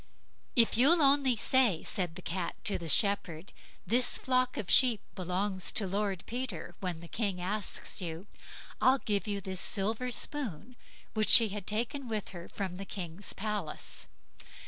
"If 0.55 0.77
you'll 0.77 0.99
only 1.03 1.35
say", 1.35 1.83
said 1.83 2.15
the 2.15 2.23
Cat 2.23 2.55
to 2.63 2.79
the 2.79 2.89
Shepherd, 2.89 3.53
"this 3.85 4.17
flock 4.17 4.57
of 4.57 4.67
sheep 4.71 5.01
belongs 5.13 5.71
to 5.73 5.85
Lord 5.85 6.23
Peter, 6.25 6.73
when 6.79 7.01
the 7.01 7.07
King 7.07 7.39
asks 7.39 8.01
you, 8.01 8.25
I'll 8.81 8.97
give 8.97 9.27
you 9.27 9.39
this 9.41 9.61
silver 9.61 10.09
spoon", 10.09 10.75
which 11.13 11.29
she 11.29 11.49
had 11.49 11.67
taken 11.67 12.07
with 12.07 12.29
her 12.29 12.49
from 12.49 12.77
the 12.77 12.85
King's 12.85 13.33
palace. 13.33 14.07